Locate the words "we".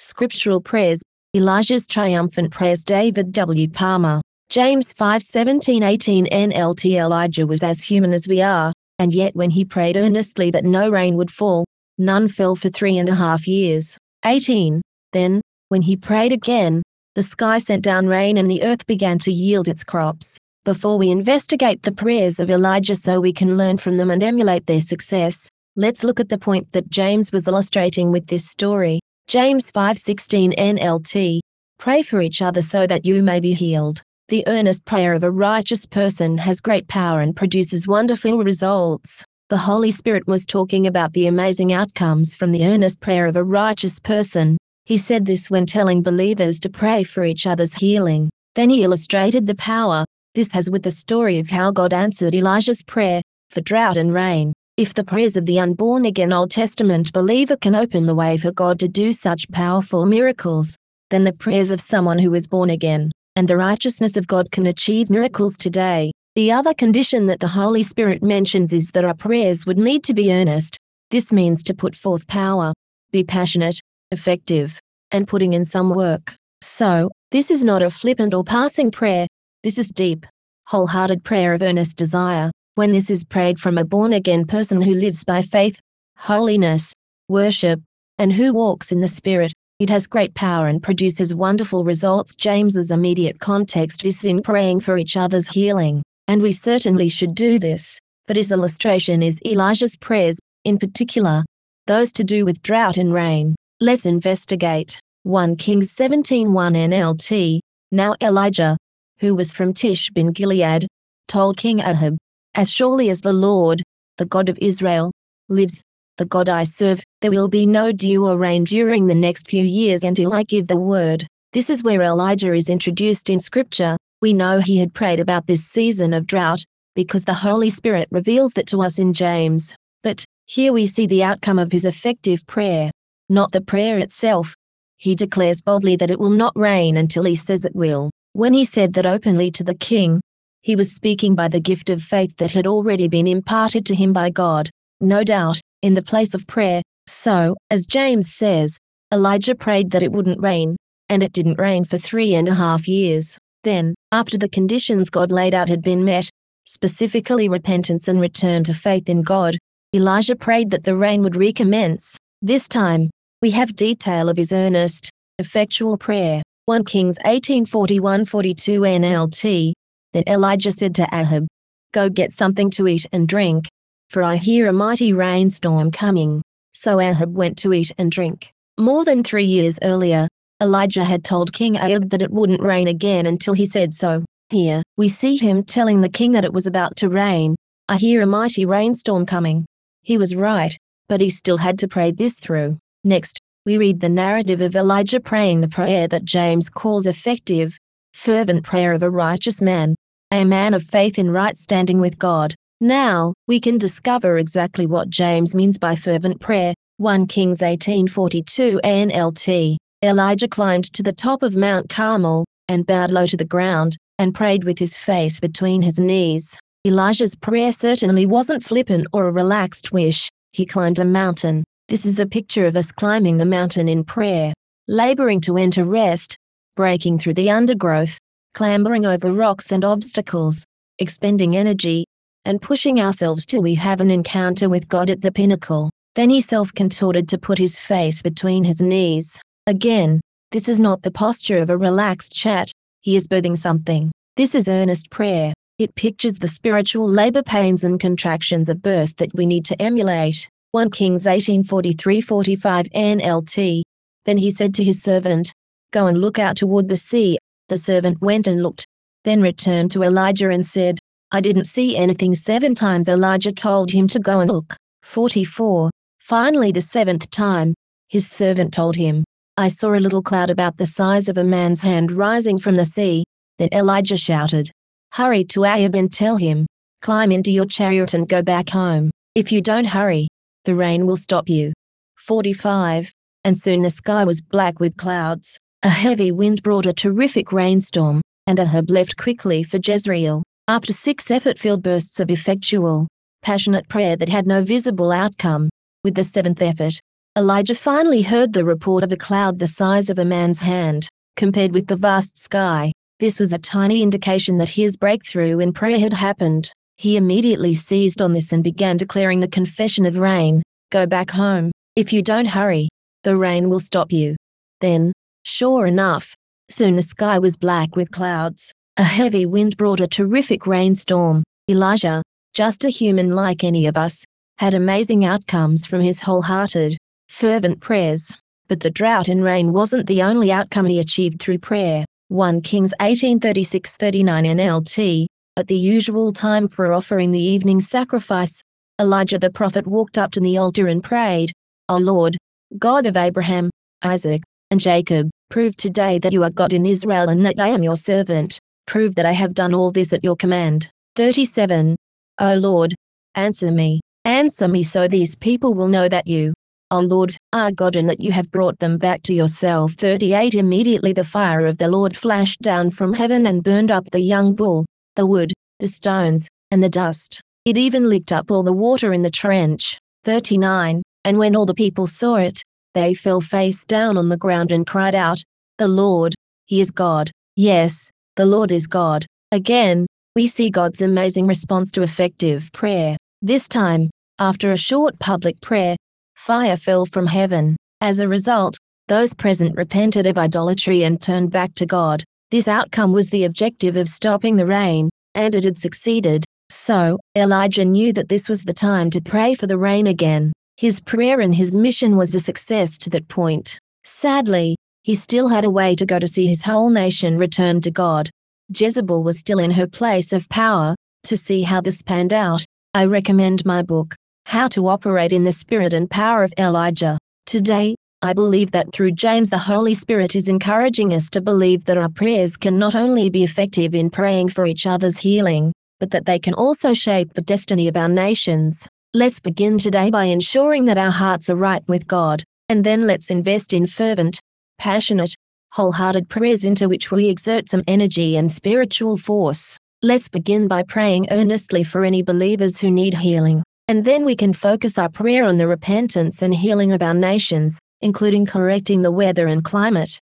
8.28-8.40, 20.96-21.10, 23.20-23.32, 96.40-96.52, 124.20-124.32, 130.72-130.86, 163.40-163.52, 184.96-185.08, 193.66-193.76, 203.46-203.58, 233.60-233.74, 249.34-249.46, 380.34-380.48, 437.10-437.28, 444.24-444.36